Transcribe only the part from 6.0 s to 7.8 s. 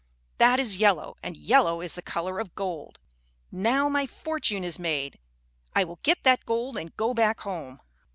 get that gold and go back home."